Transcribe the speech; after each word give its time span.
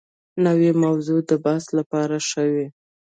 نوې 0.45 0.71
موضوع 0.83 1.19
د 1.29 1.31
بحث 1.43 1.65
لپاره 1.77 2.15
ښه 2.27 2.43
وي 2.53 2.67